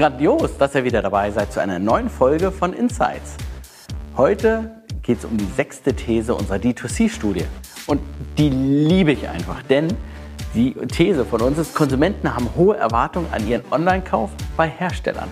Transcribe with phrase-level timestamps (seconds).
[0.00, 3.36] Grandios, dass ihr wieder dabei seid zu einer neuen Folge von Insights.
[4.16, 7.44] Heute geht es um die sechste These unserer D2C-Studie.
[7.86, 8.00] Und
[8.38, 9.88] die liebe ich einfach, denn
[10.54, 15.28] die These von uns ist, Konsumenten haben hohe Erwartungen an ihren Online-Kauf bei Herstellern.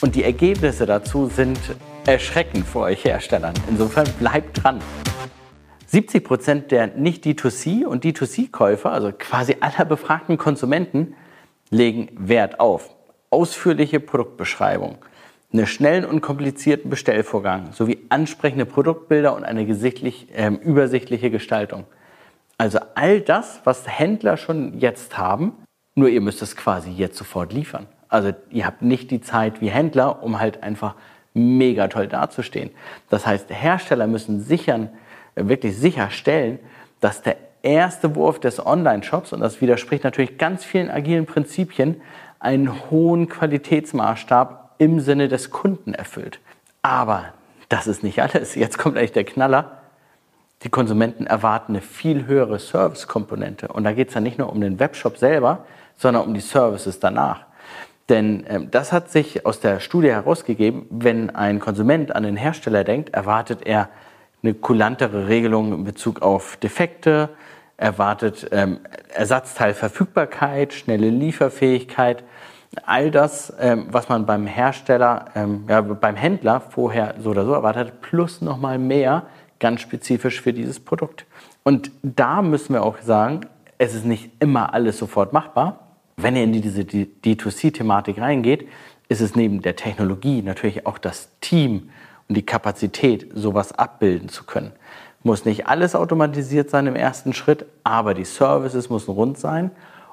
[0.00, 1.58] Und die Ergebnisse dazu sind
[2.06, 3.52] erschreckend für euch Herstellern.
[3.68, 4.80] Insofern bleibt dran.
[5.88, 11.14] 70 Prozent der Nicht-D2C und D2C-Käufer, also quasi aller befragten Konsumenten,
[11.68, 12.95] legen Wert auf
[13.30, 14.98] ausführliche Produktbeschreibung,
[15.52, 21.84] einen schnellen und komplizierten Bestellvorgang sowie ansprechende Produktbilder und eine äh, übersichtliche Gestaltung.
[22.58, 25.52] Also all das, was Händler schon jetzt haben,
[25.94, 27.86] nur ihr müsst es quasi jetzt sofort liefern.
[28.08, 30.94] Also ihr habt nicht die Zeit wie Händler, um halt einfach
[31.34, 32.70] mega toll dazustehen.
[33.10, 34.90] Das heißt, Hersteller müssen sichern,
[35.34, 36.58] äh, wirklich sicherstellen,
[37.00, 42.00] dass der erste Wurf des Online-Shops, und das widerspricht natürlich ganz vielen agilen Prinzipien,
[42.46, 46.38] einen hohen Qualitätsmaßstab im Sinne des Kunden erfüllt.
[46.80, 47.24] Aber
[47.68, 48.54] das ist nicht alles.
[48.54, 49.78] Jetzt kommt eigentlich der Knaller.
[50.62, 53.68] Die Konsumenten erwarten eine viel höhere Service-Komponente.
[53.68, 55.66] Und da geht es ja nicht nur um den Webshop selber,
[55.96, 57.46] sondern um die Services danach.
[58.08, 62.84] Denn ähm, das hat sich aus der Studie herausgegeben, wenn ein Konsument an den Hersteller
[62.84, 63.88] denkt, erwartet er
[64.44, 67.30] eine kulantere Regelung in Bezug auf Defekte,
[67.76, 68.80] erwartet ähm,
[69.14, 72.24] Ersatzteilverfügbarkeit, schnelle Lieferfähigkeit,
[72.84, 77.52] all das, ähm, was man beim Hersteller, ähm, ja, beim Händler vorher so oder so
[77.52, 79.24] erwartet, plus nochmal mehr
[79.58, 81.26] ganz spezifisch für dieses Produkt.
[81.62, 83.40] Und da müssen wir auch sagen,
[83.78, 85.80] es ist nicht immer alles sofort machbar.
[86.16, 88.68] Wenn ihr in diese D2C-Thematik reingeht,
[89.08, 91.90] ist es neben der Technologie natürlich auch das Team
[92.28, 94.72] und die Kapazität, sowas abbilden zu können.
[95.26, 99.72] Muss nicht alles automatisiert sein im ersten Schritt, aber die Services müssen rund sein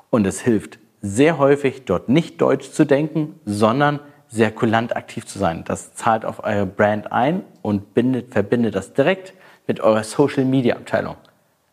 [0.10, 5.38] und es hilft sehr häufig, dort nicht deutsch zu denken, sondern sehr kulant aktiv zu
[5.38, 5.66] sein.
[5.66, 9.36] Das zahlt auf eure Brand ein und bindet, verbindet das direkt
[9.68, 11.18] mit eurer Social Media Abteilung.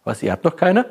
[0.04, 0.84] Was, ihr habt noch keine?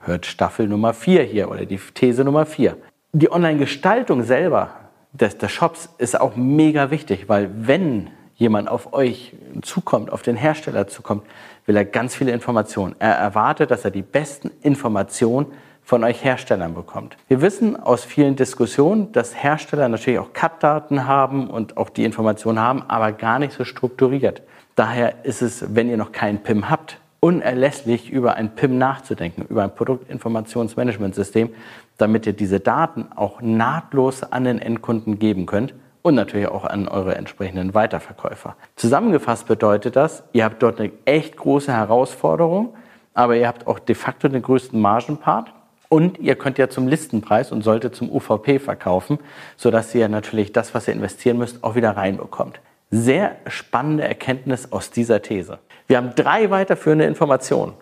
[0.00, 2.78] Hört Staffel Nummer 4 hier oder die These Nummer 4.
[3.12, 4.70] Die Online-Gestaltung selber
[5.12, 8.10] des, des Shops ist auch mega wichtig, weil wenn
[8.42, 9.32] jemand auf euch
[9.62, 11.22] zukommt, auf den Hersteller zukommt,
[11.64, 12.94] will er ganz viele Informationen.
[12.98, 15.46] Er erwartet, dass er die besten Informationen
[15.84, 17.16] von euch Herstellern bekommt.
[17.28, 22.60] Wir wissen aus vielen Diskussionen, dass Hersteller natürlich auch Cut-Daten haben und auch die Informationen
[22.60, 24.42] haben, aber gar nicht so strukturiert.
[24.74, 29.62] Daher ist es, wenn ihr noch keinen PIM habt, unerlässlich über ein PIM nachzudenken, über
[29.62, 31.50] ein Produktinformationsmanagementsystem,
[31.98, 36.88] damit ihr diese Daten auch nahtlos an den Endkunden geben könnt und natürlich auch an
[36.88, 38.56] eure entsprechenden Weiterverkäufer.
[38.76, 42.74] Zusammengefasst bedeutet das, ihr habt dort eine echt große Herausforderung,
[43.14, 45.52] aber ihr habt auch de facto den größten Margenpart
[45.88, 49.18] und ihr könnt ja zum Listenpreis und solltet zum UVP verkaufen,
[49.56, 52.60] sodass ihr natürlich das, was ihr investieren müsst, auch wieder reinbekommt.
[52.90, 55.58] Sehr spannende Erkenntnis aus dieser These.
[55.86, 57.74] Wir haben drei weiterführende Informationen.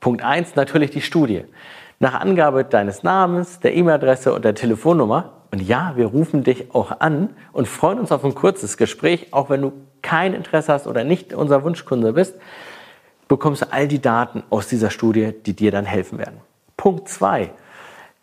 [0.00, 1.44] Punkt eins natürlich die Studie.
[2.00, 7.00] Nach Angabe deines Namens, der E-Mail-Adresse und der Telefonnummer und ja, wir rufen dich auch
[7.00, 11.04] an und freuen uns auf ein kurzes Gespräch, auch wenn du kein Interesse hast oder
[11.04, 12.34] nicht unser Wunschkunde bist,
[13.28, 16.38] bekommst du all die Daten aus dieser Studie, die dir dann helfen werden.
[16.78, 17.50] Punkt 2.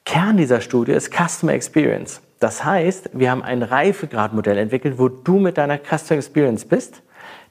[0.05, 2.19] Kern dieser Studie ist Customer Experience.
[2.39, 7.03] Das heißt, wir haben ein Reifegradmodell entwickelt, wo du mit deiner Customer Experience bist.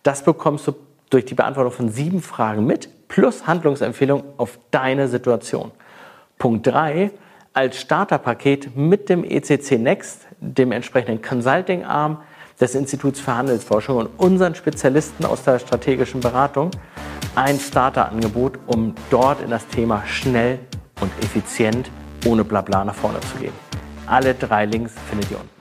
[0.03, 0.73] Das bekommst du
[1.09, 5.71] durch die Beantwortung von sieben Fragen mit, plus Handlungsempfehlung auf deine Situation.
[6.37, 7.13] Punkt 3
[7.59, 12.19] als Starterpaket mit dem ECC Next, dem entsprechenden Consulting-Arm
[12.61, 16.71] des Instituts für Handelsforschung und unseren Spezialisten aus der strategischen Beratung
[17.35, 20.61] ein Starterangebot, um dort in das Thema schnell
[21.01, 21.91] und effizient
[22.27, 23.55] ohne Blabla nach vorne zu gehen.
[24.07, 25.58] Alle drei Links findet ihr unten.